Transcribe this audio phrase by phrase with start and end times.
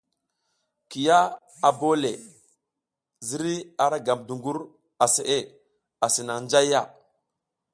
[0.89, 1.19] Kiya
[1.67, 2.13] a bole le
[3.27, 4.57] ziriy a ra gam dungur
[5.03, 5.37] a seʼe
[6.05, 6.81] asi nang njayya.